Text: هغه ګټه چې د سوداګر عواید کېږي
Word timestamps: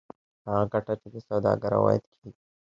هغه 0.47 0.63
ګټه 0.73 0.93
چې 1.01 1.07
د 1.13 1.15
سوداګر 1.27 1.71
عواید 1.77 2.03
کېږي 2.11 2.31